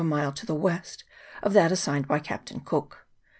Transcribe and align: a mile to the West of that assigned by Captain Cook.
a 0.01 0.03
mile 0.03 0.31
to 0.31 0.47
the 0.47 0.55
West 0.55 1.03
of 1.43 1.53
that 1.53 1.71
assigned 1.71 2.07
by 2.07 2.17
Captain 2.17 2.59
Cook. 2.59 3.05